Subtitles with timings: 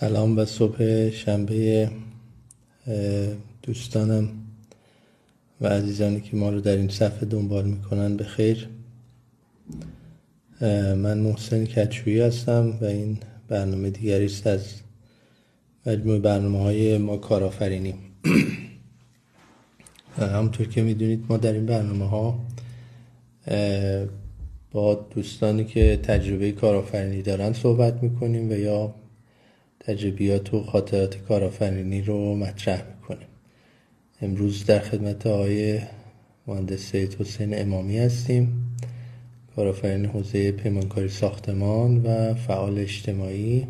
[0.00, 1.90] سلام و صبح شنبه
[3.62, 4.28] دوستانم
[5.60, 8.68] و عزیزانی که ما رو در این صفحه دنبال می‌کنن به خیر.
[10.96, 13.18] من محسن کچویی هستم و این
[13.48, 14.64] برنامه دیگری است از
[15.86, 17.94] مجموع برنامه های ما کارآفرینی.
[20.18, 22.40] همونطور که می‌دونید ما در این برنامه ها
[24.72, 28.94] با دوستانی که تجربه کارآفرینی دارن صحبت می‌کنیم و یا
[29.80, 33.28] تجربیات و خاطرات کارآفرینی رو مطرح می‌کنیم
[34.20, 35.80] امروز در خدمت آقای
[36.46, 38.76] مهندس سید حسین امامی هستیم
[39.56, 43.66] کارآفرین حوزه پیمانکاری ساختمان و فعال اجتماعی.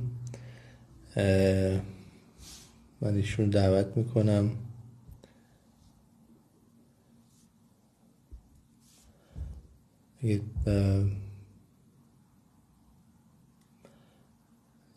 [3.01, 4.51] من ایشون دعوت می‌کنم.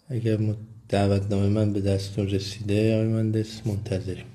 [0.09, 0.38] اگر
[0.93, 4.26] دعوتنامه من به دستون رسیده آقای مهندس منتظریم.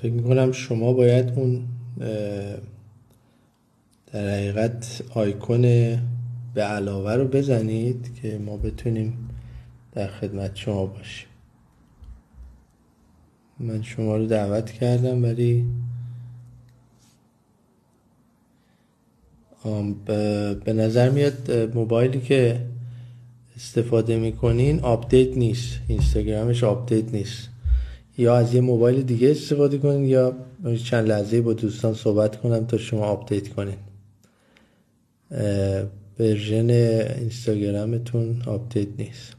[0.00, 1.64] فکر می‌کنم شما باید اون
[4.12, 5.62] در حقیقت آیکون
[6.54, 9.30] به علاوه رو بزنید که ما بتونیم
[9.92, 11.28] در خدمت شما باشیم.
[13.60, 15.64] من شما رو دعوت کردم ولی
[20.64, 22.60] به نظر میاد موبایلی که
[23.56, 27.48] استفاده می‌کنین آپدیت نیست اینستاگرامش آپدیت نیست.
[28.18, 30.36] یا از یه موبایل دیگه استفاده کنین یا
[30.84, 33.76] چند لحظه با دوستان صحبت کنم تا شما آپدیت کنین.
[36.18, 39.36] ورژن اینستاگرامتون آپدیت نیست.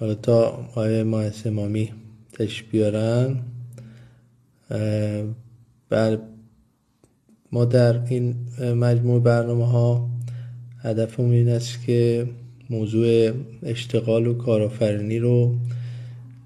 [0.00, 1.92] حالا تا آقای ماهس امامی
[2.32, 3.36] تش بیارن
[5.88, 6.18] بر
[7.52, 10.08] ما در این مجموع برنامه ها
[10.82, 12.26] هدفمون این است که
[12.70, 13.30] موضوع
[13.62, 15.54] اشتغال و کارآفرینی رو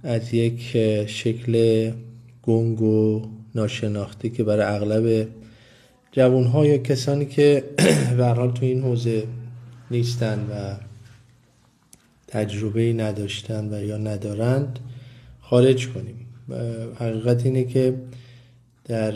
[0.02, 0.60] از یک
[1.06, 1.90] شکل
[2.42, 3.22] گنگ و
[3.54, 5.28] ناشناخته که برای اغلب
[6.12, 7.64] جوان ها یا کسانی که
[8.16, 9.24] به حال تو این حوزه
[9.90, 10.76] نیستن و
[12.26, 14.78] تجربه نداشتن و یا ندارند
[15.40, 16.26] خارج کنیم.
[16.98, 17.94] حقیقت اینه که
[18.84, 19.12] در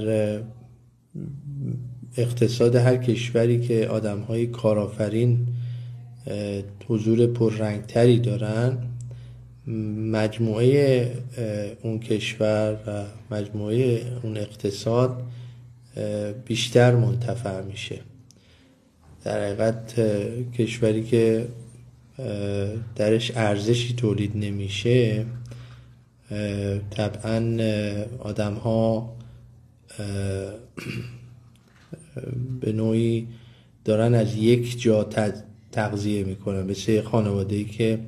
[2.16, 5.46] اقتصاد هر کشوری که آدم های کارآفرین
[6.88, 8.78] حضور پررنگتری دارن
[10.12, 11.12] مجموعه
[11.82, 13.04] اون کشور و
[13.34, 15.22] مجموعه اون اقتصاد
[16.44, 18.00] بیشتر منتفع میشه.
[19.24, 20.00] در حقیقت
[20.58, 21.48] کشوری که
[22.96, 25.26] درش ارزشی تولید نمیشه
[26.90, 27.56] طبعا
[28.18, 29.12] آدم ها
[32.60, 33.26] به نوعی
[33.84, 35.08] دارن از یک جا
[35.72, 36.70] تغذیه می‌کنن.
[36.70, 37.98] مثل خانواده ای که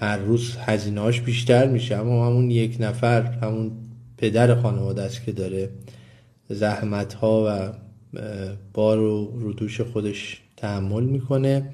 [0.00, 3.70] هر روز هزینهاش بیشتر میشه اما همون یک نفر همون
[4.16, 5.68] پدر خانواده است که داره
[6.48, 7.72] زحمت ها و
[8.72, 11.70] بار رو رو دوش خودش تحمل می‌کنه.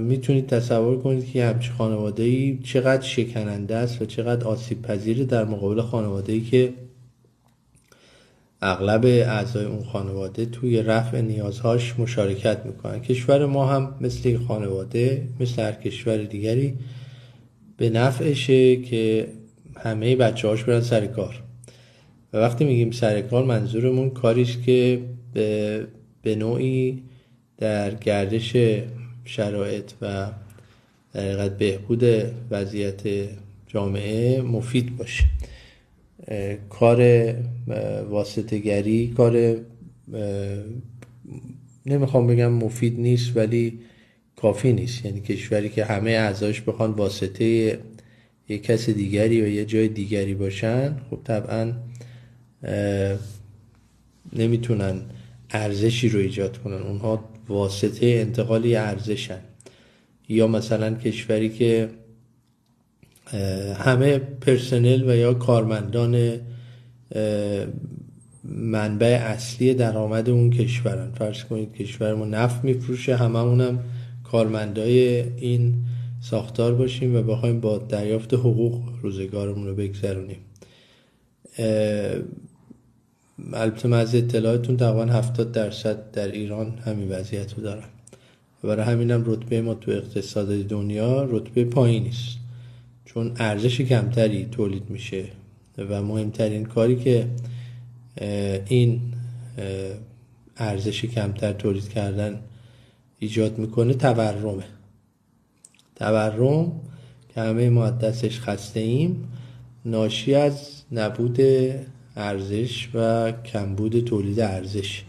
[0.00, 5.44] می‌تونید تصور کنید که همچه خانواده ای چقدر شکننده است و چقدر آسیب پذیره در
[5.44, 6.72] مقابل خانواده ای که
[8.62, 13.00] اغلب اعضای اون خانواده توی رفع نیازهاش مشارکت می‌کنن.
[13.00, 16.74] کشور ما هم مثل خانواده مثل هر کشور دیگری
[17.76, 19.28] به نفعشه که
[19.76, 21.42] همه بچه هاش برن سر کار.
[22.32, 25.00] و وقتی میگیم سر کار منظورمون کاریش که
[25.34, 25.86] به,
[26.22, 27.02] به نوعی
[27.58, 28.56] در گردش
[29.24, 30.26] شرایط و
[31.12, 32.04] در بهبود
[32.50, 33.02] وضعیت
[33.66, 35.24] جامعه مفید باشه.
[36.70, 37.32] کار
[38.10, 39.56] واسطگری کار
[41.86, 43.78] نمی‌خوام بگم مفید نیست ولی
[44.36, 45.04] کافی نیست.
[45.04, 47.78] یعنی کشوری که همه اعضاش بخوان واسطه
[48.48, 51.72] یک کس دیگری و یه جای دیگری باشن خب طبعا
[54.32, 55.00] نمی‌تونن
[55.50, 56.82] ارزشی رو ایجاد کنن.
[56.82, 59.40] اونها واسطه انتقالی ارزشن.
[60.28, 61.88] یا مثلا کشوری که
[63.78, 66.40] همه پرسنل و یا کارمندان
[68.44, 71.12] منبع اصلی درآمد اون کشورن.
[71.12, 73.80] فرض کنید کشور ما نفت میفروشه هممونم
[74.24, 75.74] کارمندای این
[76.20, 80.38] ساختار باشیم و بخوایم با دریافت حقوق روزگارمون رو بگذرونیم.
[83.52, 87.84] البته من از اطلاعاتون تقریبا 70 درصد در ایران همین وضعیت رو دارن
[88.64, 92.41] برای همینم رتبه ما تو اقتصاد دنیا رتبه پایینی است
[93.14, 95.24] چون ارزش کمتری تولید میشه
[95.78, 97.26] و مهمترین کاری که
[98.66, 99.00] این
[100.56, 102.40] ارزش کمتر تولید کردن
[103.18, 104.64] ایجاد می‌کنه تورمه.
[105.96, 106.72] تورم
[107.34, 109.28] که همه ما دستش خسته ایم
[109.84, 111.40] ناشی از نبود
[112.16, 115.02] ارزش و کمبود تولید ارزش.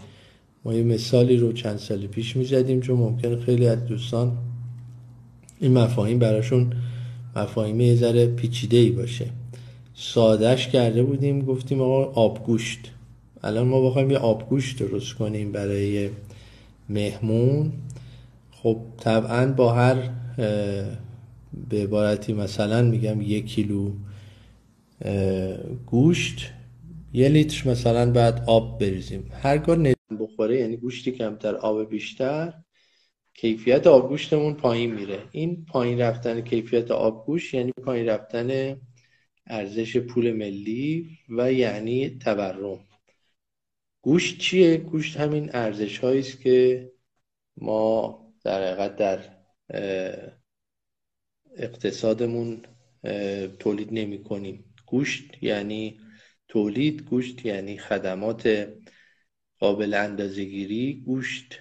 [0.66, 4.38] ما یه مثالی رو چند سال پیش می‌زدیم چون ممکن خیلی از دوستان
[5.60, 6.74] این مفاهیم براشون
[7.36, 9.30] مفاهیم یه ذره پیچیده ای باشه.
[9.96, 12.92] سادش کرده بودیم گفتیم آقا آبگوشت.
[13.44, 16.10] الان ما بخوایم یه آبگوشت درست کنیم برای
[16.90, 17.72] مهمون.
[18.52, 20.10] خب طبعا با هر
[21.70, 23.92] به عبارتی مثلا میگم یک کیلو
[25.86, 26.50] گوشت
[27.14, 29.24] یه لیتر مثلا بعد آب بریزیم.
[29.32, 29.78] هرگاه
[30.20, 32.54] بخوره یعنی گوشتی کمتر آب بیشتر.
[33.34, 35.28] کیفیت آبگوشتمون پایین میره.
[35.32, 38.78] این پایین رفتن کیفیت آبگوشت یعنی پایین رفتن
[39.48, 42.80] ارزش پول ملی و یعنی تورم.
[44.02, 46.92] گوشت چیه؟ گوشت همین ارزش هایی است که
[47.58, 49.20] ما در حقیقت در
[51.58, 52.62] اقتصادمون
[53.60, 54.74] تولید نمی کنیم.
[54.86, 56.00] گوشت یعنی
[56.48, 58.68] تولید گوشت یعنی خدمات
[59.60, 61.60] قابل اندازهگیری گوشت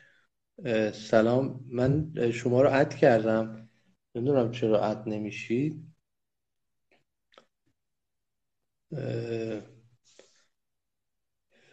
[0.92, 3.68] سلام من شما رو اد کردم.
[4.14, 5.94] نمی‌دونم چرا اد نمیشید.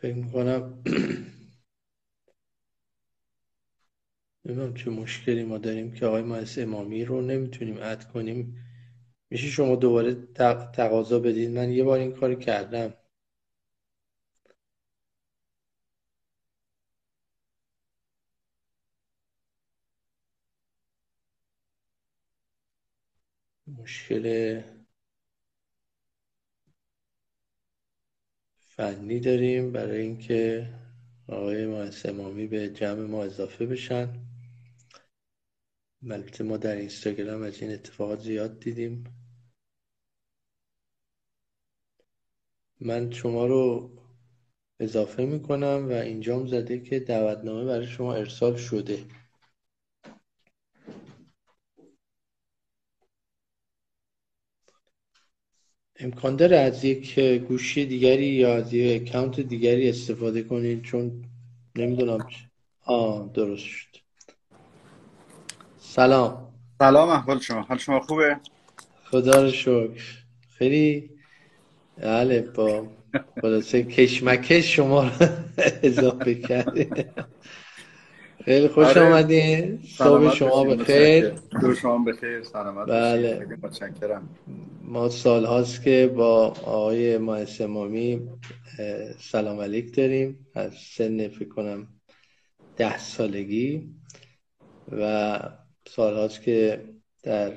[0.02, 0.84] فکر می‌کنم
[4.46, 8.66] نمی‌دونم چه مشکلی ما داریم که آقای مهندس امامی رو نمی‌تونیم اد کنیم.
[9.30, 10.16] میشه شما دوباره
[10.74, 12.94] تقاضا بدید من یه بار این کار کردم.
[23.90, 24.62] مشکل
[28.56, 30.70] فنی داریم برای اینکه
[31.28, 34.10] آقای مهندس امامی به جمع ما اضافه بشن.
[36.12, 39.04] البته ما در اینستاگرام از این اتفاقات زیاد دیدیم.
[42.80, 43.92] من شما رو
[44.80, 49.06] اضافه می‌کنم و اینجام زده که دعوتنامه برای شما ارسال شده.
[56.00, 61.26] امکان داره از یک گوشی دیگری یا از یک اکانت دیگری استفاده کنید چون
[61.76, 62.28] نمی‌دونم
[62.86, 63.88] آه درست شد.
[65.80, 66.54] سلام.
[66.80, 67.62] سلام احوال شما.
[67.62, 68.40] حال شما خوبه؟
[69.12, 70.04] خدا رو شکر.
[70.58, 71.10] خیلی
[71.98, 72.88] بله با
[73.42, 75.10] خلاصه کشمکش شما رو
[75.84, 77.14] اضافه کرده
[78.46, 79.02] خیلی خوش آره.
[79.02, 81.30] آمدین صبح شما بخیر.
[81.62, 82.44] دور شما بخیر.
[82.44, 83.48] سلامت بله.
[83.64, 84.30] متشکرم.
[84.82, 88.30] ما سال هاست که با آقای مهندس امامی
[89.20, 90.48] سلام علیک داریم.
[90.56, 91.88] از سن فکر کنم
[92.76, 93.90] ده سالگی.
[94.92, 95.40] و
[95.88, 96.84] سال هاست که
[97.24, 97.54] در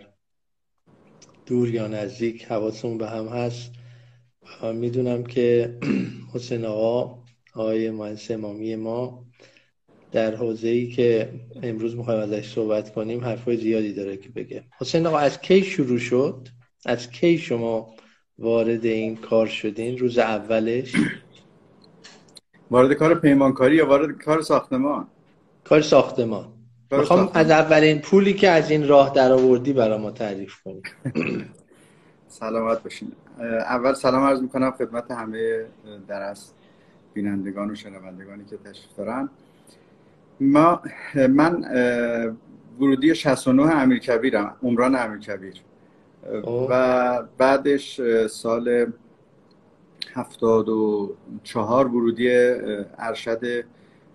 [1.46, 3.72] دور یا نزدیک حواسمون به هم هست.
[4.74, 5.78] می‌دونم که
[6.34, 7.22] حسین آقا
[7.54, 9.24] آقای مهندس امامی ما
[10.12, 11.32] در حوزه ای که
[11.62, 14.64] امروز می‌خوایم ازش صحبت کنیم حرفای زیادی داره که بگه.
[14.78, 16.48] حسین آقا از کی شروع شد؟
[16.86, 17.94] از کی شما
[18.38, 20.92] وارد این کار شدین؟ روز اولش؟
[22.70, 25.06] وارد کار پیمانکاری یا وارد کار ساختمان؟
[25.64, 26.52] کار ساختمان.
[26.90, 30.82] می‌خوام از اولین پولی که از این راه در آوردی برای ما تعریف کنی
[32.28, 33.12] سلامت باشین.
[33.40, 35.64] اول سلام عرض می‌کنم خدمت همه
[36.08, 36.54] درست
[37.14, 39.30] بینندگان و شنوندگانی که تشریف دارن.
[40.42, 40.82] ما
[41.28, 41.64] من
[42.80, 45.54] ورودی 69 امیرکبیرم عمران امیرکبیر.
[46.70, 48.92] و بعدش سال
[50.14, 52.30] 74 ورودی
[52.98, 53.64] ارشد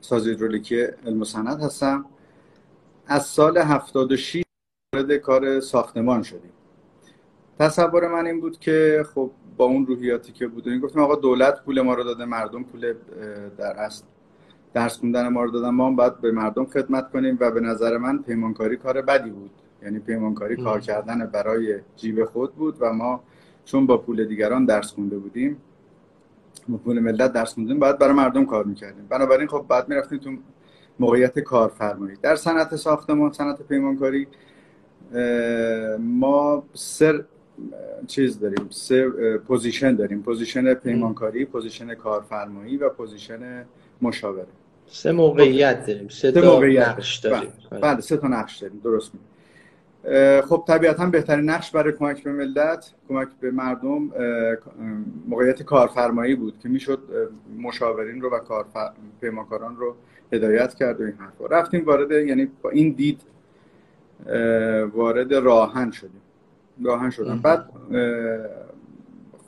[0.01, 2.05] ساز هیدرولیکی علم صنعت هستم.
[3.07, 4.43] از سال 76
[4.95, 6.51] وارد کار ساختمان شدیم.
[7.59, 11.63] تصور من این بود که خب با اون روحیاتی که بود این گفتیم آقا دولت
[11.63, 12.93] پول ما رو داده مردم پول
[13.57, 14.03] در اصل.
[14.73, 17.97] درس خوندن ما رو دادن ما هم باید به مردم خدمت کنیم و به نظر
[17.97, 19.51] من پیمانکاری کار بدی بود.
[19.83, 23.23] یعنی پیمانکاری کار کردن برای جیب خود بود و ما
[23.65, 25.57] چون با پول دیگران درس خونده بودیم
[26.69, 29.05] با پول ملت درس خوندیم باید برای مردم کار می‌کردیم.
[29.09, 30.31] بنابراین خب بعد می‌رفتیم تو
[30.99, 32.17] موقعیت کارفرمایی.
[32.21, 34.27] در صنعت ساختمان صنعت پیمانکاری
[35.99, 37.23] ما سر
[38.07, 40.21] چیز داریم سه position داریم.
[40.21, 43.65] position پیمانکاری position کارفرمایی و position
[44.01, 44.47] مشاوره.
[44.87, 46.07] سه موقعیت داریم.
[46.07, 47.49] سه, تا نقش داریم.
[47.71, 48.81] بله،, بله سه تا نقش داریم.
[48.83, 49.19] درست می
[50.41, 54.09] خب طبیعتا بهترین نقش برای کمک به ملت کمک به مردم
[55.27, 56.99] موقعیت کارفرمایی بود که می‌شد
[57.59, 58.39] مشاورین رو و
[59.21, 59.95] پیمانکاران رو
[60.33, 61.45] هدایت کرد و این حرفا.
[61.45, 63.21] رفتیم وارد یعنی با این دید
[64.93, 66.21] وارد راهن شدیم.
[66.83, 67.39] راهن شدم.
[67.39, 67.69] بعد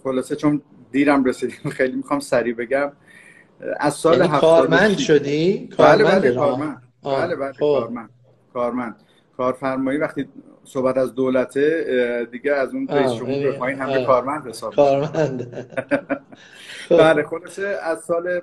[0.03, 2.91] خلاصه چون دیرم رسیدیم خیلی می‌خوام سریع بگم.
[3.79, 6.81] از سال یعنی کارمند شدی؟ بله بله کارمند.
[7.03, 7.59] بله بله خب.
[7.59, 8.09] کارمند.
[8.53, 8.95] کارمند.
[9.37, 10.29] کارفرمایی وقتی
[10.63, 15.67] صحبت از دولته دیگه از اون رئیس جمهور پایین همه کارمند حساب کارمند.
[16.89, 18.41] بله خلاصه از سال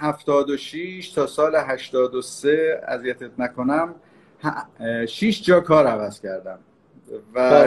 [0.00, 3.94] 76 تا سال 83 اذیتت نکنم
[5.08, 6.58] 6 جا کار عوض کردم.
[7.34, 7.66] و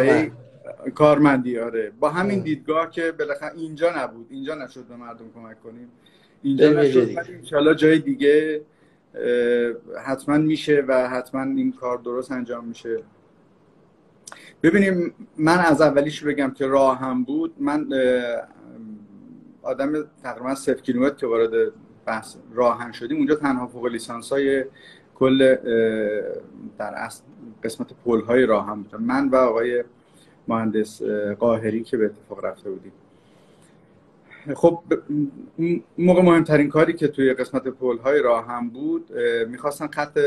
[0.96, 1.92] کارمندی آره.
[2.00, 4.28] با همین دیدگاه که بالاخره اینجا نبود.
[4.30, 5.92] اینجا نشد به مردم کمک کنیم.
[6.44, 7.10] اینجا نشد
[7.52, 8.62] ولی جای دیگه
[10.06, 13.00] حتما میشه و حتما این کار درست انجام میشه.
[14.64, 17.54] ببینیم من از اولیش بگم که راه هم بود.
[17.60, 17.88] من
[19.62, 21.72] آدم تقریبا صفر کیلومتر که وارد
[22.06, 24.66] بحث راهن شدیم اونجا تنها فوق لیسانس های
[25.16, 25.56] کل
[26.78, 27.10] در
[27.64, 29.84] قسمت پل های راهن بودم من و آقای
[30.48, 31.02] مهندس
[31.40, 32.92] قاهری که به اتفاق رفته بودیم.
[34.56, 34.80] خب
[35.98, 39.10] موقع مهمترین کاری که توی قسمت پل های راه هم بود
[39.50, 40.20] می‌خواستن خط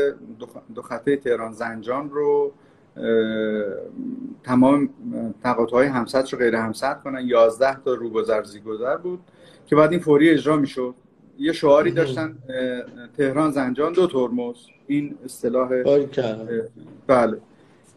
[0.75, 2.51] دو خطه تهران زنجان رو
[4.43, 4.89] تمام
[5.43, 7.21] تقاطع های همسط رو غیر همسط کنن.
[7.25, 9.19] 11 تا روگذر زیگذر بود
[9.65, 10.95] که بعد این فوری اجرا می‌شد.
[11.37, 12.37] یه شعاری داشتن
[13.17, 14.55] تهران زنجان دو ترمز.
[14.87, 15.69] این اصطلاح
[17.07, 17.37] بله.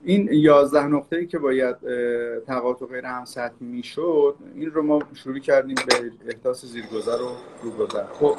[0.05, 1.77] این یازده نقطه ای که باید
[2.47, 7.31] تقاطع غیر هم سطح می‌شد این رو ما شروع کردیم به احداث زیرگذر و
[7.63, 8.37] روگذر خب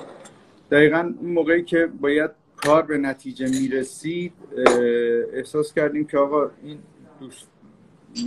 [0.72, 4.34] دقیقا اون موقعی که باید کار به نتیجه می‌رسید
[5.34, 6.78] احساس کردیم که آقا این
[7.20, 7.48] دوست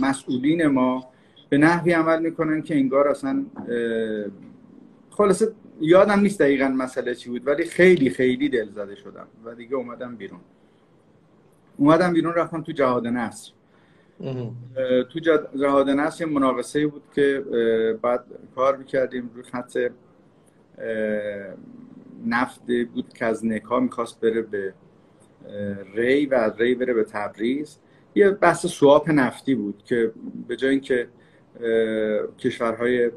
[0.01, 1.09] مسئولین ما
[1.49, 3.45] به نحوی عمل می‌کنن که انگار اصلا
[5.09, 9.75] خلاصه یادم نیست دقیقا مسئله چی بود ولی خیلی خیلی دل زده شدم و دیگه
[9.75, 10.39] اومدم بیرون.
[11.79, 13.51] اومدم بیرون رفتم تو جهاد نصر.
[15.09, 15.19] تو
[15.55, 17.45] جهاد نصر یه مناقصه بود که
[18.01, 19.77] بعد کار می‌کردیم روی خط
[22.25, 22.61] نفت
[22.93, 24.73] بود که از نکا می‌خواست بره به
[25.95, 27.77] ری و از ری بره به تبریز.
[28.15, 30.11] یه بحث سواپ نفتی بود که
[30.47, 31.07] به جای اینکه
[32.39, 33.11] کشورهای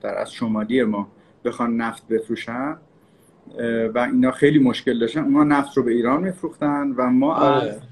[0.00, 1.12] در از شمالی ما
[1.44, 2.76] بخوان نفت بفروشن
[3.94, 5.24] و اینا خیلی مشکل داشتن.
[5.24, 7.82] اونا نفت رو به ایران میفروختن و ما آره.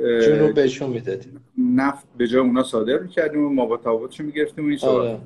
[0.00, 1.44] جنوب بهشون می‌دادیم.
[1.58, 5.18] نفت به جای اونا صادر می‌کردیم و ما با تفاوتشو می‌گرفتیم این آره.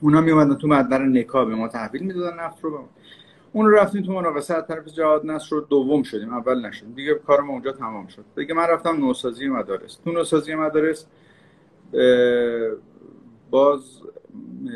[0.00, 2.88] اونا میومدن تو مدر نکا به ما تحویل می‌دادن نفت رو.
[3.52, 4.54] اون رو رفتیم تو مناقصه.
[4.54, 6.34] از طرف جهاد نصر رو دوم شدیم.
[6.34, 6.92] اول نشدیم.
[6.94, 8.24] دیگه کار ما اونجا تمام شد.
[8.36, 9.98] دیگه من رفتم نوسازی مدارس.
[10.04, 11.06] تو نوسازی مدارس
[13.50, 13.80] باز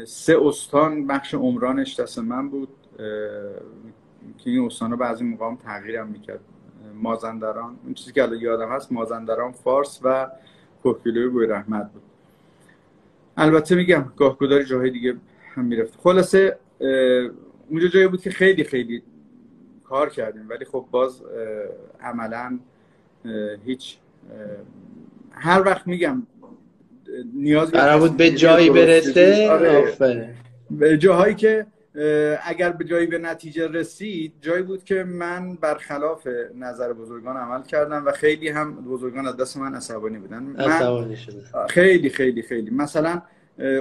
[0.07, 2.69] سه استان بخش عمرانش دست من بود
[4.39, 6.41] که این استان بعضی موقع هم تغییرم می‌کرد.
[6.95, 10.29] مازندران اون چیزی که الان یادم هست مازندران فارس و
[10.83, 12.03] کوکیلوی بوی رحمت بود.
[13.37, 15.17] البته میگم گاهگداری جاهای دیگه
[15.55, 16.01] هم می‌رفت.
[16.01, 16.59] خلاصه
[17.69, 19.03] اونجا جایی بود که خیلی خیلی
[19.85, 21.23] کار کردیم ولی خب باز
[22.01, 22.59] عملا
[23.65, 23.99] هیچ
[25.31, 26.23] هر وقت میگم
[27.35, 30.35] نیاز بود به جایی برسه؟ آره.
[30.71, 31.67] به جاهایی که
[32.45, 36.29] اگر به جایی به نتیجه رسید جایی بود که من برخلاف
[36.59, 40.57] نظر بزرگان عمل کردم و خیلی هم بزرگان از دست من عصبانی بودن.
[40.57, 42.71] عصبانی شده خیلی خیلی خیلی.
[42.71, 43.23] مثلا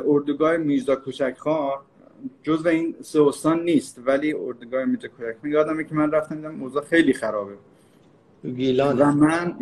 [0.06, 1.80] اردوگاه میرزا کوچک خان
[2.44, 6.56] جزو این سه استان نیست ولی اردوگاه میرزا کوچک خان یادمه که من رفتم دیدم
[6.56, 7.54] موضوع خیلی خرابه.
[8.56, 9.56] گیلان و من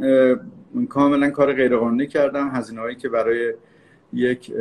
[0.89, 2.49] کاملا کار غیرقانونی کردم.
[2.49, 3.53] هزینه هایی که برای
[4.13, 4.53] یک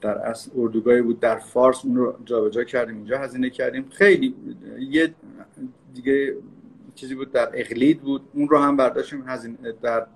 [0.00, 3.88] در اصل اردوگاهی بود در فارس اون رو جابجا کردیم اینجا هزینه کردیم.
[3.90, 4.34] خیلی
[4.78, 5.14] یه
[5.94, 6.36] دیگه
[6.94, 8.22] چیزی بود در اقلید بود.
[8.32, 9.24] اون رو هم برداشتیم
[9.82, 10.06] در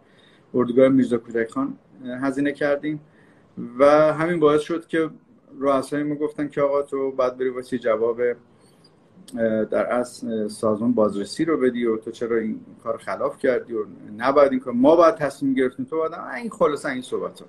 [0.55, 1.79] اردوگاه میرزا کودک خان
[2.23, 3.01] هزینه کردیم.
[3.79, 5.11] و همین باعث شد که
[5.59, 8.21] رؤسای ما گفتن که آقا تو بعد بری واسه جواب
[9.71, 13.85] در اصل سازمان بازرسی رو بدی و تو چرا این کار خلاف کردی و
[14.17, 15.85] نباید این کار ما باید تصمیم گرفتیم.
[15.85, 17.47] تو باید این خلاص این صحبت ها.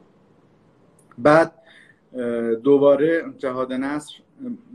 [1.17, 1.51] بعد
[2.63, 4.13] دوباره جهاد نصر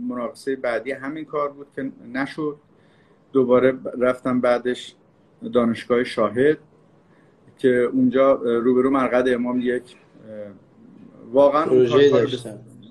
[0.08, 2.56] مناقصه بعدی همین کار بود که نشد.
[3.32, 4.94] دوباره رفتم بعدش
[5.52, 6.58] دانشگاه شاهد
[7.58, 9.96] که اونجا روبرو مرقد امام یک
[11.32, 12.26] واقعا اون کار,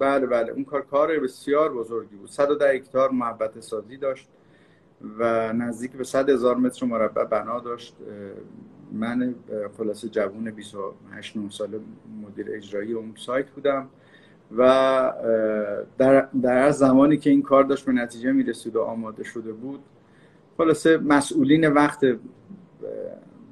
[0.04, 0.52] بله بله.
[0.52, 2.30] اون کار کار بسیار بزرگی بود.
[2.30, 4.28] 110 هکتار محبت سازی داشت
[5.20, 7.96] و نزدیک به 100 هزار متر مربع بنا داشت.
[8.92, 9.36] من
[9.78, 11.80] خلاصه جوون 28 9 ساله
[12.24, 13.90] مدیر اجرایی اون سایت بودم
[14.58, 15.14] و
[15.98, 19.80] در, در زمانی که این کار داشت به نتیجه می‌رسید و آماده شده بود
[20.58, 22.06] خلاصه مسئولین وقت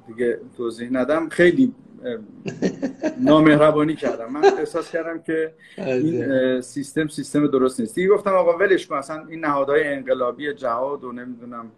[0.06, 1.28] دیگه توضیح ندم.
[1.28, 1.74] خیلی
[3.20, 4.32] نامهربانی کردم.
[4.32, 7.94] من احساس کردم که این سیستم سیستم درست نیست.
[7.94, 11.70] دیگه گفتم آقا ولش کن اصلا این نهادهای انقلابی جهاد و نمی‌دونم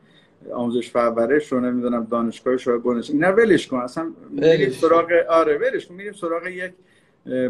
[0.52, 3.78] آموزش پرورش رو نمی‌دونم دانشگاه شاید بنش اینا ولش کن.
[3.78, 5.94] اصلا میریم سراغ آره ولش کن.
[5.94, 6.72] میریم سراغ یک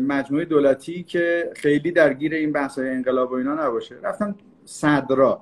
[0.00, 3.94] مجموعه دولتی که خیلی درگیر این بحث های انقلاب و اینا نباشه.
[4.02, 5.40] رفتم صدرا.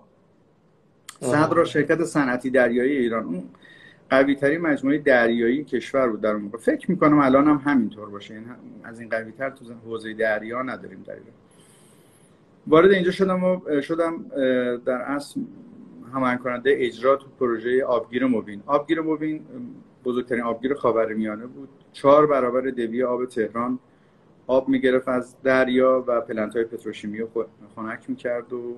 [1.21, 3.25] صدرا شرکت صنعتی دریایی ایران.
[3.25, 3.45] اون
[4.13, 6.59] قوی ترین مجموعه دریایی کشور بود در اون موقع.
[6.59, 8.35] فکر می‌کنم الان هم همینطور باشه.
[8.35, 8.45] این
[8.85, 11.27] از این قوی تر تو حوزه دریا نداریم در ایران.
[12.67, 14.25] وارد اینجا شدم و شدم
[14.85, 15.41] در اصل
[16.15, 19.41] هماهنگ کننده اجرا تو پروژه آبگیر موبین آبگیر موبین
[20.05, 21.69] بزرگترین آبگیر خاورمیانه بود.
[21.93, 23.79] چهار برابر دوی آب تهران
[24.47, 28.77] آب می‌گرفت از دریا و پلنت های پتروشیمی رو خنک می‌کرد و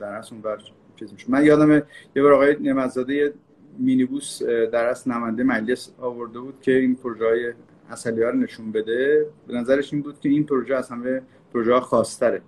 [0.00, 0.58] در اصل اون بر
[0.96, 1.82] چیز من یادم
[2.16, 3.32] یه بار آقای نمزاده
[3.80, 7.52] مینیبوس در اصل نماینده مجلس آورده بود که این پروژه های
[7.90, 9.26] اصلی رو نشون بده.
[9.46, 11.22] به نظرش این بود که این پروژه از همه
[11.52, 12.42] پروژه خاصتره.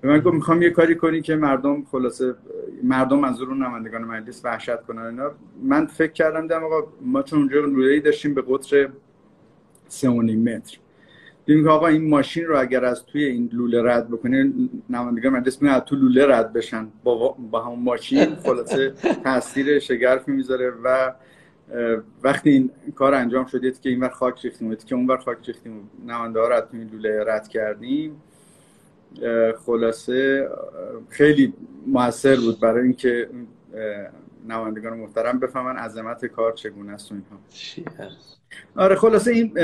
[0.00, 2.34] به من گفت می‌خوام یه کاری کنی که مردم خلاصه
[2.82, 5.30] مردم منظور اون نمایندگان مجلس وحشت کنن اینا.
[5.62, 8.88] من فکر کردم دم آقا ما چون اونجا لوله‌ای داشتیم به قطر
[9.88, 10.78] 3.5 متر.
[11.46, 14.52] دیدیم که آقا این ماشین رو اگر از توی این لوله رد بکنه
[14.90, 16.88] نمایندگان مجلس میگن تو لوله رد بشن.
[17.04, 18.90] با, با همون ماشین خلاصه
[19.24, 21.12] تاثیر شگرفی می‌ذاره و
[22.22, 25.90] وقتی این کار انجام شد که این ور خاک ریختیم که اون ور خاک ریختیم.
[26.06, 28.22] نماینده ها رو این لوله رد کردیم.
[29.66, 30.48] خلاصه
[31.08, 31.54] خیلی
[31.86, 33.28] موثر بود برای اینکه
[34.48, 37.38] نمایندگان محترم بفهمن عظمت کار چگونه است و اینها.
[38.76, 39.58] آره خلاصه این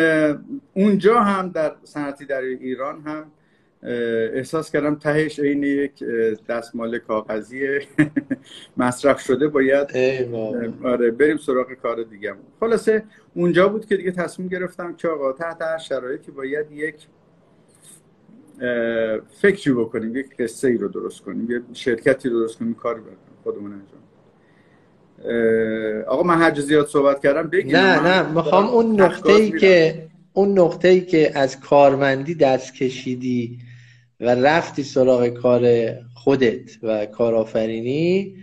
[0.74, 3.30] اونجا هم در صنعتی در ایران هم
[3.82, 6.04] احساس کردم تهش این یک
[6.48, 7.78] دستمال کاغذی
[8.76, 9.96] مصرف شده باید
[10.84, 12.34] آره بریم سراغ کار دیگه.
[12.60, 17.08] خلاصه اونجا بود که دیگه تصمیم گرفتم که آقا تحت هر شرایطی باید یک
[19.40, 23.18] فکری بکنیم یک قصه ای رو درست کنیم یه شرکتی رو درست کنیم کاری بکنیم.
[23.42, 24.07] خودمون انجام.
[26.06, 30.58] آقا من هر زیاد صحبت کردم بگیم نه نه می‌خوام اون نقطه ای که اون
[30.58, 33.58] نقطه ای که از کارمندی دست کشیدی
[34.20, 38.34] و رفتی سراغ کار خودت و کارآفرینی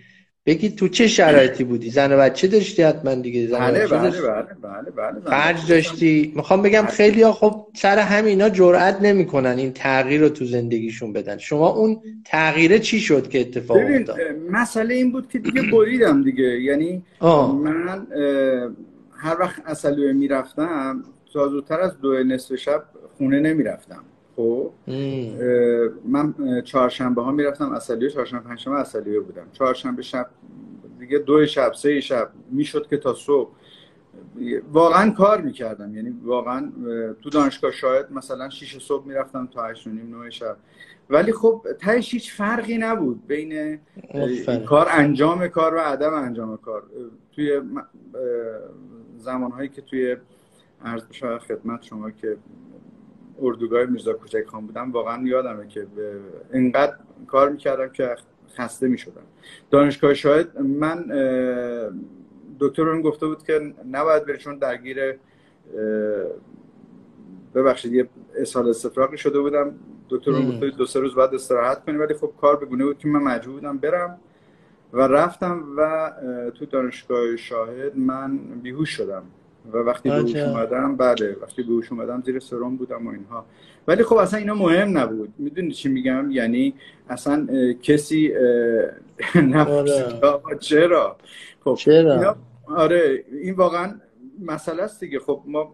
[0.45, 4.91] بگی تو چه شرایطی بودی؟ زن و بچه داشتی حتما دیگه زن بله بله, بله
[4.91, 6.33] بله بله خرج داشتی.
[6.35, 6.91] می‌خوام بگم بله.
[6.91, 11.37] خیلی ها خب سر همینا جرئت نمی‌کنن این تغییر رو تو زندگیشون بدن.
[11.37, 14.17] شما اون تغییره چی شد که اتفاق افتاد؟
[14.51, 16.61] مسئله این بود که دیگه بریدم دیگه.
[16.61, 17.55] یعنی آه.
[17.55, 18.07] من
[19.17, 21.03] هر وقت اصلیه می‌رفتم
[21.33, 22.83] تا زودتر از دو نصف شب
[23.17, 24.03] خونه نمی‌رفتم.
[24.35, 24.71] خب
[26.05, 26.33] من
[26.65, 29.47] چهارشنبه ها می‌رفتم اصلیه چهارشنبه پنجشنبه اصلیه بودم.
[29.51, 30.29] چهارشنبه شب
[30.99, 33.49] دیگه دو شب سه شب می‌شد که تا صبح.
[34.71, 35.95] واقعا کار می‌کردم.
[35.95, 36.71] یعنی واقعا
[37.21, 40.57] تو دانشگاه شاید مثلا 6 صبح می‌رفتم تا 8 نیم 9 شب.
[41.09, 43.79] ولی خب تهش هیچ فرقی نبود بین
[44.65, 46.83] کار انجام کار و عدم انجام کار.
[47.31, 47.61] توی
[49.17, 50.15] زمانهایی که توی
[50.85, 51.03] عرض
[51.47, 52.37] خدمت شما که
[53.41, 55.87] اردوگاه میرزا کوچک خان بودم واقعا یادمه که
[56.53, 56.95] اینقدر
[57.27, 58.15] کار می‌کردم که
[58.57, 59.21] خسته می‌شدم.
[59.71, 61.05] دانشگاه شاید من
[62.59, 64.97] دکتر اون گفته بود که نباید بری چون درگیر
[67.55, 69.75] ببخشید یه اسهال استفراغی شده بودم.
[70.09, 72.97] دکتر اون گفته دو سه روز بعد استراحت کنی ولی خب کار به گونه بود
[72.97, 74.19] که من مجبور بودم برم
[74.93, 76.11] و رفتم و
[76.55, 79.23] تو دانشگاه شاهد من بیهوش شدم.
[79.73, 83.45] و وقتی به هوش اومدم بله وقتی به هوش اومدم زیر سرم بودم و اینها.
[83.87, 85.33] ولی خب اصلا اینا مهم نبود.
[85.37, 86.73] می‌دونی چی میگم؟ یعنی
[87.09, 87.47] اصلا
[87.81, 88.33] کسی
[89.67, 90.57] آره.
[90.59, 91.17] چرا؟
[91.63, 92.35] خب چرا؟
[92.67, 93.95] آره این واقعا
[94.45, 95.19] مسئله است دیگه.
[95.19, 95.73] خب ما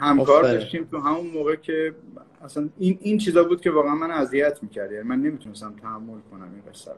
[0.00, 1.94] همکار داشتیم تو همون موقع که
[2.44, 6.50] اصلا این این چیزا بود که واقعا من اذیت می‌کرد یعنی من نمی‌تونستم تحمل کنم
[6.54, 6.90] این قصه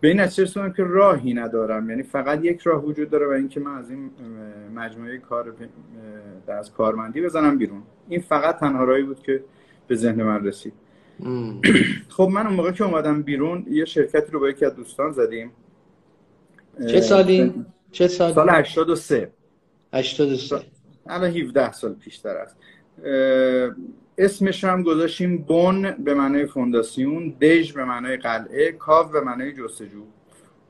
[0.00, 1.90] به این نتیجه رسیدم که راهی ندارم.
[1.90, 4.10] یعنی فقط یک راه وجود داره و اینکه من از این
[4.74, 5.54] مجموعه کار
[6.48, 7.82] از کارمندی بزنم بیرون.
[8.08, 9.44] این فقط تنها راهی بود که
[9.88, 10.72] به ذهن من رسید.
[12.08, 15.50] خب من اون موقع که اومدم بیرون یه شرکتی رو با یکی از دوستان زدیم.
[16.88, 19.30] چه سالی؟ چه سالی؟ سال 83
[19.92, 20.62] 83
[21.06, 22.56] الان 17 سال پیشتر است.
[24.18, 30.02] اسمش هم گذاشتیم بون به معنای فونداسیون دژ به معنای قلعه کاو به معنای جستجو.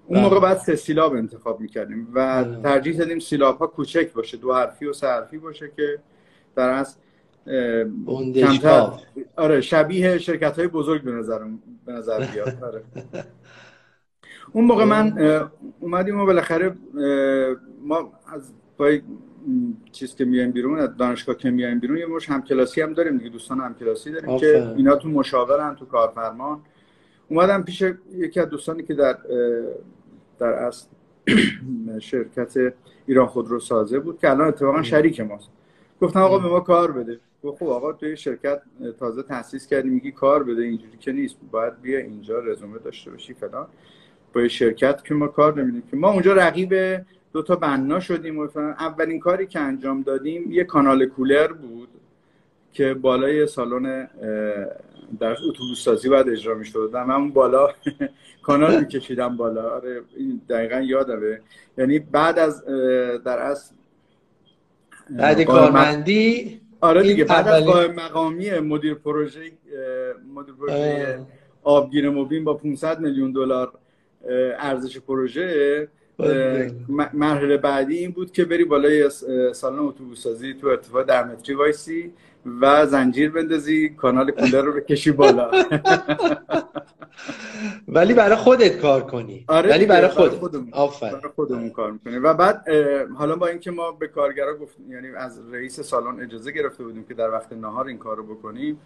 [0.07, 4.55] اون موقع بعد سه سیلاب انتخاب می‌کردیم و ترجیح دادیم سیلاب ها کوچک باشه دو
[4.55, 5.99] حرفی و سه حرفی باشه که
[6.57, 6.97] در از
[8.07, 8.91] کمتر
[9.37, 11.39] آره شبیه شرکت های بزرگ به نظر
[11.87, 12.59] به نظر بیاد.
[12.69, 12.83] آره.
[14.53, 15.19] اون موقع من
[15.81, 16.77] اومدیم و بالاخره
[17.83, 18.99] ما از با
[19.93, 23.31] چیز که میایم بیرون از دانشگاه که میایم بیرون یه مش همکلاسی هم داریم دیگه
[23.31, 26.61] دوستان همکلاسی داریم که اینا تو مشاورن تو کارفرمان.
[27.29, 29.19] اومدم پیش یکی از دوستانی که در
[30.39, 30.87] در اصل
[31.99, 32.75] شرکت
[33.07, 35.51] ایران خودرو سازه بود که الان اتفاقا شریک ماست.
[36.01, 37.21] گفتم آقا به ما کار بده.
[37.43, 38.63] گفت خب آقا توی شرکت
[38.99, 41.37] تازه تاسیس کردی میگی کار بده اینجوری که نیست.
[41.51, 43.67] باید بیا اینجا رزومه داشته باشی فلان.
[44.37, 46.75] با شرکت که ما کار نمیدیم که ما اونجا رقیب
[47.33, 51.89] دو تا بنا شدیم و اولین کاری که انجام دادیم یه کانال کولر بود
[52.73, 54.09] که بالای سالن
[55.21, 57.69] در اتوبوس سازی باید اجرا می‌شد و من بالا
[58.47, 59.71] کانال میکشیدم بالا.
[59.71, 60.03] آره
[60.49, 61.41] دقیقا یادمه.
[61.79, 62.65] یعنی بعد از
[63.25, 63.75] در اصل
[65.11, 69.41] بعد کارمندی آره دیگه بعد از مقامی مدیر پروژه
[70.35, 71.21] مدیر پروژه
[71.63, 73.73] آبگیر مبین با 500 میلیون دلار
[74.59, 75.89] ارزش پروژه
[77.13, 79.11] مرحله بعدی این بود که بری بالای
[79.55, 82.13] سالن اتوبوس سازی تو ارتفاع در متری وایسی
[82.61, 85.51] و زنجیر بندازی کانال کولر رو بکشی بالا.
[87.89, 89.45] ولی برای خودت کار کنی.
[89.49, 90.35] آره ولی برای خودت.
[90.35, 90.71] خودمون.
[91.03, 92.25] برای خودمون کار می‌کنیم.
[92.25, 92.69] و بعد
[93.15, 97.15] حالا با اینکه ما به کارگرا گفتیم یعنی از رئیس سالن اجازه گرفته بودیم که
[97.15, 98.81] در وقت نهار این کار رو بکنیم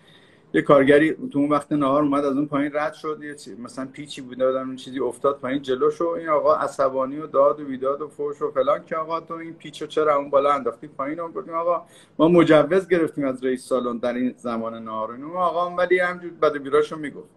[0.52, 3.88] یه کارگری تو اون وقت نهار اومد از اون پایین رد شد یه چیز مثلا
[3.92, 8.02] پیچی بود دادن اون چیزی افتاد پایین جلوشو این آقا عصبانی و داد و بیداد
[8.02, 11.28] و فوش و فلان که آقا تو این پیچو چرا اون بالا انداختی پایین؟ و
[11.28, 11.86] گفتیم آقا
[12.18, 16.56] ما مجوز گرفتیم از رئیس سالن در این زمان نهار اون آقا ولی همجور بد
[16.56, 17.28] بیراشو می‌گفت.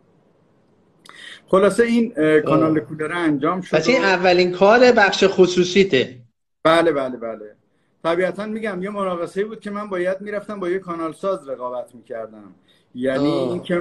[1.48, 6.18] خلاصه این کانال کولر انجام شد پس این اولین کار بخش خصوصیته.
[6.64, 7.56] بله بله بله.
[8.04, 12.56] طبیعتا میگم یه مناقصه بود که من باید می‌رفتم با یه کانال ساز رقابت می‌کردم.
[12.96, 13.80] یعنی اینکه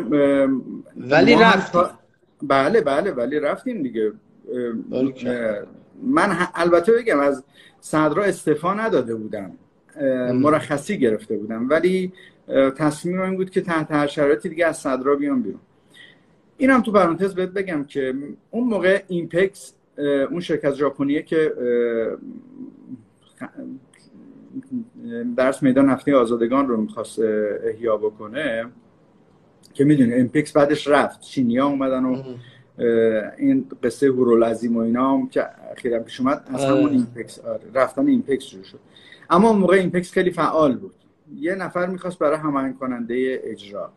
[0.96, 1.82] ولی رفتیم
[2.42, 4.12] بله بله ولی رفتیم دیگه.
[6.02, 7.44] من البته بگم از
[7.80, 9.52] صدرا استفا نداده بودم.
[10.32, 11.68] مرخصی گرفته بودم.
[11.68, 12.12] ولی
[12.76, 15.60] تصمیم این بود که تحت هر شرایطی دیگه از صدرا بیام بیرون.
[16.56, 18.14] اینم تو پرانتز بهت بگم که
[18.50, 19.74] اون موقع Inpex
[20.30, 21.52] اون شرکت ژاپنیه که
[25.36, 27.18] درس میدان نفت آزادگان رو می‌خواست
[27.64, 28.66] احیا بکنه.
[29.74, 31.20] که می‌دونی Inpex بعدش رفت.
[31.20, 32.22] چینیا اومدن و
[33.38, 38.06] این قصه هورالعظیم و اینا هم که اخیرا پیش اومد از همون Inpex آره رفتن
[38.06, 38.78] Inpex شروع شد.
[39.30, 40.94] اما اون موقع Inpex خیلی فعال بود.
[41.36, 43.92] یه نفر می‌خواست برای هماهنگ کننده اجرا.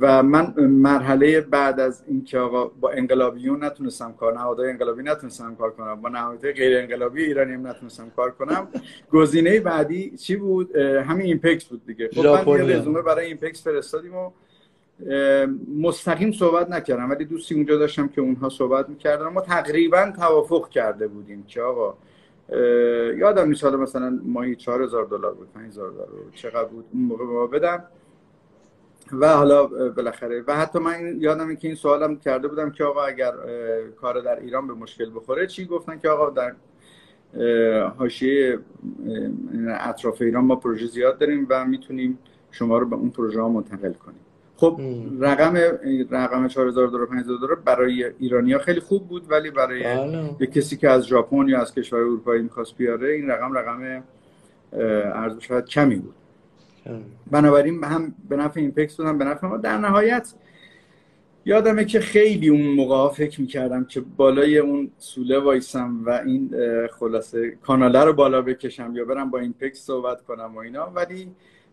[0.00, 5.70] و من مرحله بعد از اینکه آقا با انقلابیون نتونستم کار نهادهای انقلابی نتونستم کار
[5.70, 6.00] کنم.
[6.00, 8.68] با نهادهای غیر انقلابی ایرانی هم نتونستم کار کنم.
[9.10, 12.10] گزینه بعدی چی بود؟ همین Inpex بود دیگه.
[12.14, 14.30] خب من یه رزومه برای Inpex فرستادیم و
[15.78, 19.26] مستقیم صحبت نکردم ولی دوستی اونجا داشتم که اونها صحبت می‌کردن.
[19.26, 21.94] ما تقریبا توافق کرده بودیم که آقا
[23.16, 27.46] یادم نیست مثلا ماهی 4000 دلار بود 5000 دلار چقدر بود اون موقع به ما
[27.46, 27.84] بدم
[29.12, 33.32] و حالا بالاخره و حتی من یادم که این سوالم کرده بودم که آقا اگر
[34.00, 36.54] کار در ایران به مشکل بخوره چی گفتن که آقا در
[37.88, 38.58] حاشیه
[39.68, 42.18] اطراف ایران ما پروژه زیاد داریم و می‌تونیم
[42.50, 44.20] شما رو به اون پروژه ها منتقل کنیم.
[44.60, 44.80] خب
[45.20, 45.54] رقم
[46.10, 50.30] رقم 4000 دلار 5000 دلار برای ایرانیا خیلی خوب بود ولی برای بله.
[50.40, 54.02] یک کسی که از ژاپن یا از کشور اروپایی می‌خواست بیاره این رقم رقم
[54.72, 56.14] ارزش شاید کمی بود.
[57.30, 59.56] بنابراین هم به نفع Inpex بودم به نفع ما.
[59.56, 60.34] در نهایت
[61.44, 66.50] یادمه که خیلی اون موقع فکر می‌کردم که بالای اون سوله وایسم و این
[66.98, 71.30] خلاصه کاناله رو بالا بکشم یا برم با Inpex صحبت کنم و اینا ولی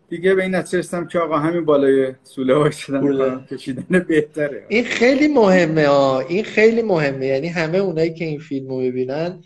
[0.08, 4.66] دیگه به این نتیجه که آقا همین بالای سوله وایسادن کشیدن بهتره.
[4.68, 7.26] این خیلی مهمه ها این خیلی مهمه.
[7.26, 9.42] یعنی همه اونایی که این فیلم رو ببینن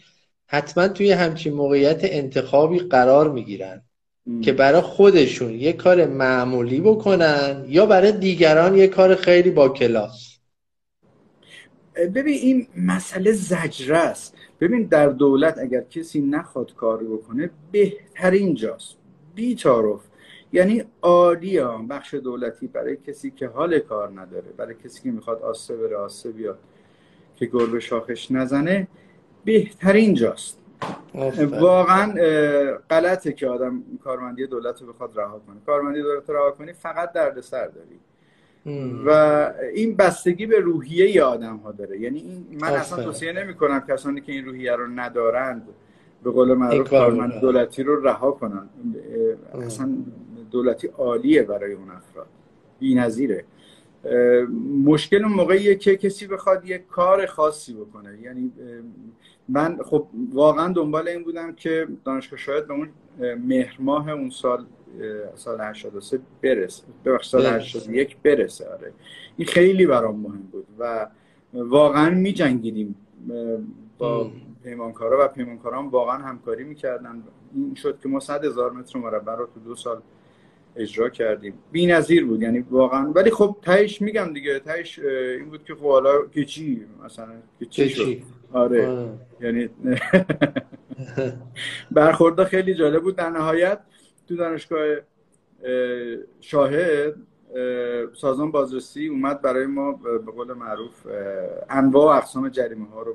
[0.46, 3.82] حتما توی همچین موقعیت انتخابی قرار می‌گیرن.
[4.42, 10.38] که برای خودشون یه کار معمولی بکنن یا برای دیگران یه کار خیلی با کلاس.
[12.14, 14.34] ببین این مسئله زجره است.
[14.60, 18.96] ببین در دولت اگر کسی نخواد کاری بکنه بهترین جاست.
[19.34, 20.00] بی تعارف.
[20.52, 21.60] یعنی عالی
[21.90, 26.32] بخش دولتی برای کسی که حال کار نداره برای کسی که می‌خواد آسه بره آسه
[26.32, 26.58] بیاد
[27.36, 28.88] که گربه شاخش نزنه
[29.44, 30.58] بهترین جاست.
[31.60, 32.12] واقعا
[32.90, 35.56] غلطه که آدم کارمندی دولت رو بخواد رها کنه.
[35.66, 37.98] کارمندی دولت رو رها کنی فقط سر داری.
[39.06, 42.00] و این بستگی به روحیه ی آدم ها داره.
[42.00, 45.68] یعنی این من اصلا توصیه نمی کنم کسانی که این روحیه رو ندارند
[46.24, 48.68] به قول معروف کارمند دولتی رو رها کنن.
[49.66, 49.92] اصلا
[50.52, 52.26] دولتی عالیه برای اون افراد.
[52.82, 53.44] نظیره
[54.84, 58.18] مشکل اون موقعیه که کسی بخواد یک کار خاصی بکنه.
[58.22, 58.52] یعنی
[59.48, 62.88] من خب واقعا دنبال این بودم که دانشگاه شاید به اون
[63.36, 64.66] مهر ماه اون سال
[65.34, 66.82] سال 83 برسه.
[67.04, 68.92] ببخش سال 81 برسه آره.
[69.36, 71.08] این خیلی برام مهم بود و
[71.54, 72.94] واقعا می جنگیدیم
[73.98, 74.30] با
[74.64, 77.22] پیمانکارا و پیمانکاران واقعا همکاری می‌کردن.
[77.54, 80.00] این شد که ما 100 هزار متر مربع رو تو دو سال
[80.76, 81.54] اجرا کردیم.
[81.72, 83.12] بی نظیر بود یعنی واقعا.
[83.12, 87.66] ولی خب تهش میگم دیگه تهش این بود که خب حالا که چی مثلا که
[87.66, 88.16] چی شد؟
[88.52, 89.08] آره, آره.
[89.40, 89.68] یعنی
[91.90, 93.16] برخورده خیلی جالب بود.
[93.16, 93.78] در نهایت
[94.28, 94.96] تو دانشگاه
[96.40, 97.14] شاهد
[98.14, 101.06] سازمان بازرسی اومد برای ما به قول معروف
[101.70, 103.14] انواع و اقسام جریمه ها رو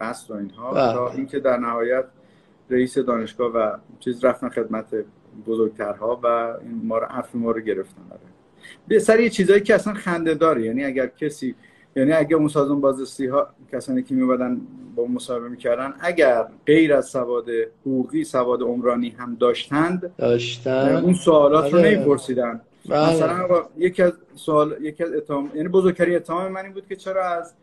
[0.00, 0.72] بست و اینها.
[0.72, 0.92] بله.
[0.92, 2.04] تا اینکه در نهایت
[2.70, 5.04] رئیس دانشگاه و چیز رفتن خدمت
[5.46, 8.02] بزرگترها و این ما رو عفو ما رو گرفتن
[8.88, 11.54] به سر یه چیزایی که اصلا خنده داره یعنی اگر کسی
[11.96, 14.60] یعنی اگر اون سازمان بازرسی ها کسانی که میبادن
[14.96, 17.46] با مصاحبه می‌کردن اگر غیر از سواد
[17.80, 21.94] حقوقی سواد عمرانی هم داشتند داشتن اون سوالات رو آره.
[21.94, 23.12] نمیپرسیدن بله.
[23.12, 27.24] مثلا یکی از سوال یکی از اتهام یعنی بزرگترین اتهام من این بود که چرا
[27.24, 27.54] از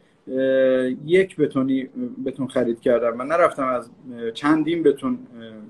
[1.05, 1.89] یک بتونی
[2.25, 3.89] بتون خرید کردم من نرفتم از
[4.33, 5.19] چندین بتون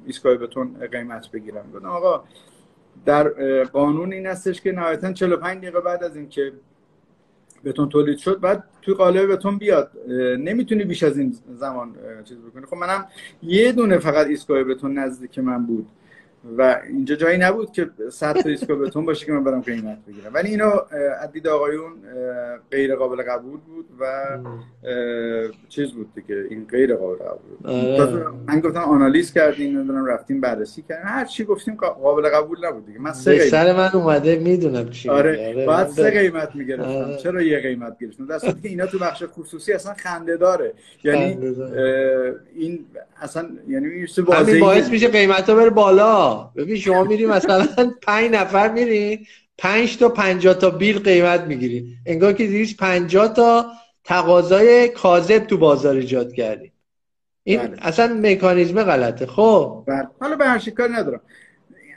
[0.05, 1.71] ایستگاه بتون قیمت بگیرم.
[1.73, 2.23] گفتم آقا
[3.05, 3.29] در
[3.63, 6.51] قانون این هستش که نهایتا 45 دقیقه بعد از اینکه
[7.65, 9.91] بتون تولید شد بعد توی قالب بتون بیاد.
[10.39, 12.65] نمی‌تونی بیش از این زمان چیز بکنی.
[12.65, 13.07] خب منم
[13.43, 15.87] یه دونه فقط ایستگاه بتون نزدیک من بود.
[16.57, 20.31] و اینجا جایی نبود که صد تا ایستگاه بتون باشه که من برم قیمت بگیرم.
[20.33, 20.69] ولی اینو
[21.21, 21.91] عدید آقایون
[22.71, 24.23] غیر قابل قبول بود و
[25.69, 28.25] چیز بود دیگه این غیر قابل قبول آره.
[28.47, 32.99] من گفتم آنالیز کردیم نمی‌دونم رفتیم بررسی کردیم هر چی گفتیم قابل قبول نبود دیگه.
[32.99, 35.65] من سه سر من اومده می‌دونم چی آره, آره.
[35.65, 36.89] بعد سه قیمت می‌گرفتم.
[36.89, 37.17] آره.
[37.17, 40.73] چرا یه قیمت گرفتم؟ در که اینا تو بخش خصوصی اصلا خنده داره.
[41.03, 41.55] یعنی
[42.55, 42.85] این
[43.21, 46.32] اصلا یعنی همین باعث میشه قیمت بره بالا.
[46.55, 47.67] ببین شما میری مثلا
[48.01, 51.97] پنج نفر میری پنج تا پنجاه تا بیل قیمت می‌گیری.
[52.05, 53.65] انگار که دیریش پنجاه تا
[54.03, 56.71] تقاضای کاذب تو بازار ایجاد کردی.
[57.43, 57.77] این بله.
[57.81, 59.25] اصلا مکانیزم غلطه.
[59.25, 59.83] خب.
[59.87, 60.07] بله.
[60.19, 61.21] حالا به هر کاری ندارم.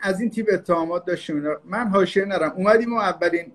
[0.02, 3.52] از این تیپ اتهامات داشتیم من حاشیه نرم اومدیم و اولین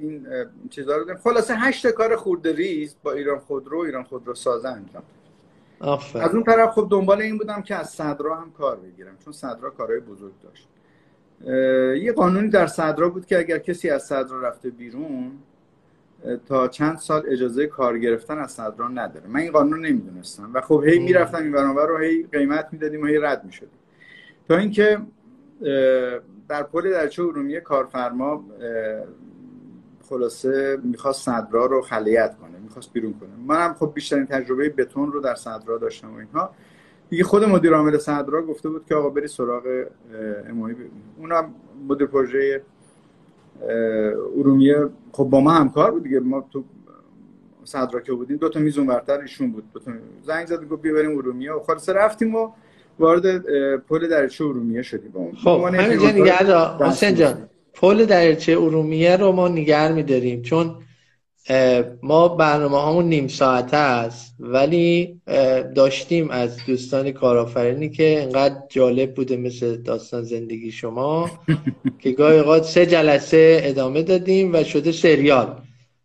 [0.00, 0.26] این
[0.70, 5.02] چیزا رو خلاصه هشت کار خورده ریز با ایران خودرو ایران خودرو سازه انجام.
[5.80, 9.70] از اون طرف خب دنبال این بودم که از صدرا هم کار بگیرم چون صدرا
[9.70, 10.68] کارهای بزرگ داشت.
[12.02, 15.32] یه قانونی در صدرا بود که اگر کسی از صدرا رفته بیرون
[16.46, 19.26] تا چند سال اجازه کار گرفتن از صدرا نداره.
[19.26, 23.06] من این قانون نمی‌دونستم و خب هی می‌رفتم این برابر رو هی قیمت می‌دادیم و
[23.06, 23.78] هی رد می‌شدیم.
[24.48, 24.98] تا اینکه
[26.48, 28.44] در پل درچه ارومیه کارفرما
[30.08, 33.30] خلاصه می‌خواست صدرا رو خلیت کنه می‌خواست بیرون کنه.
[33.46, 36.50] منم خب بیشترین تجربه بتون رو در صدرا داشتم و اینها.
[37.10, 39.62] دیگه خود مدیر عامل صدرا گفته بود که آقا بری سراغ
[40.50, 40.76] امایی
[41.18, 41.54] اونم
[41.88, 42.62] مدیر پروژه
[44.36, 44.88] ارومیه.
[45.12, 46.20] خب با ما همکار بود دیگه.
[46.20, 46.64] ما تو
[47.64, 49.64] صدرا که بودیم دو تا میز اونورتر ایشون بود.
[49.72, 51.52] دو تا زنگ زد گفت بیا بریم ارومیه.
[51.52, 52.50] و خلاص رفتیم و
[52.98, 53.38] وارد
[53.78, 55.32] پل درچه ارومیه شدیم.
[55.44, 57.48] خب همینجا نگه حسین جان.
[57.74, 60.42] پل درچه ارومیه رو ما نگر میداریم.
[60.42, 60.74] چون
[62.02, 65.20] ما برنامه همون نیم ساعته است ولی
[65.74, 71.30] داشتیم از دوستان کارآفرینی که انقدر جالب بوده مثل داستان زندگی شما
[72.02, 75.56] که گاهی اوقات سه جلسه ادامه دادیم و شده سریال.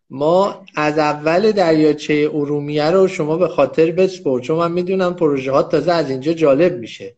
[0.10, 5.64] ما از اول دریاچه ارومیه رو شما به خاطر بسپر چون من می‌دونم پروژه ها
[5.64, 7.16] تازه از اینجا جالب میشه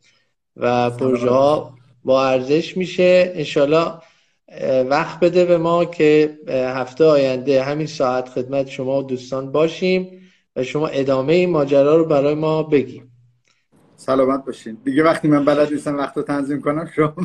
[0.58, 3.32] و پروژه ها با ارزش میشه.
[3.36, 3.92] انشالله
[4.90, 10.22] وقت بده به ما که هفته آینده همین ساعت خدمت شما و دوستان باشیم
[10.56, 13.12] و شما ادامه این ماجرا رو برای ما بگیم.
[13.96, 14.78] سلامت باشین.
[14.86, 17.14] دیگه وقتی من بلد نیستم وقت رو تنظیم کنم شما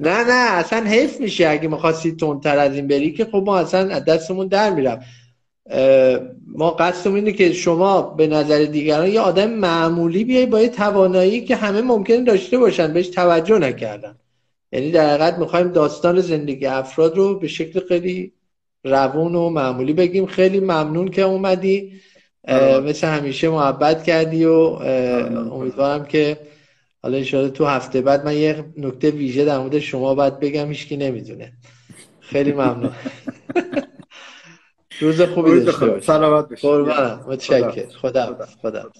[0.00, 3.94] نه نه اصلا حیف میشه اگه می‌خواستی تندتر از این بری که خب ما اصلا
[3.94, 5.00] از دستمون در میرم.
[6.46, 11.44] ما قصدم اینه که شما به نظر دیگران یه آدم معمولی بیای با یه توانایی
[11.44, 14.16] که همه ممکن داشته باشن بهش توجه نکردن.
[14.72, 18.32] یعنی در حقیقت می‌خوایم داستان زندگی افراد رو به شکل خیلی
[18.84, 20.26] روون و معمولی بگیم.
[20.26, 22.00] خیلی ممنون که اومدی
[22.84, 24.52] مثل همیشه محبت کردی و
[25.52, 26.38] امیدوارم که
[27.02, 30.96] حالا انشاءالله تو هفته بعد من یه نکته ویژه در مورد شما باید بگم هیچکی
[30.96, 31.52] نمی‌دونه.
[32.20, 32.92] خیلی ممنون.
[35.00, 37.24] روز خوبی داشته باشید سلامت باشید قربانم.
[37.28, 37.88] متشکرم.
[38.02, 38.90] خدا خدا